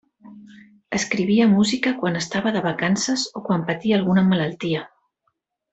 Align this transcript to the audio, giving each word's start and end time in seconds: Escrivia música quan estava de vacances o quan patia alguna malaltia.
Escrivia 0.99 1.47
música 1.57 1.93
quan 1.99 2.17
estava 2.21 2.55
de 2.57 2.65
vacances 2.69 3.29
o 3.41 3.45
quan 3.51 3.69
patia 3.71 4.01
alguna 4.03 4.25
malaltia. 4.33 4.87